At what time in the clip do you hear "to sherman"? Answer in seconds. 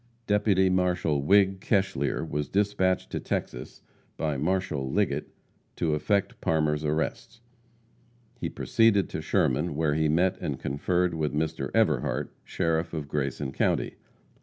9.09-9.75